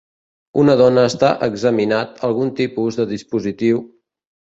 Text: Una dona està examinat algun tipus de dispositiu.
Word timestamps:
Una 0.61 0.75
dona 0.79 1.03
està 1.09 1.29
examinat 1.49 2.25
algun 2.31 2.53
tipus 2.63 3.01
de 3.03 3.09
dispositiu. 3.15 3.89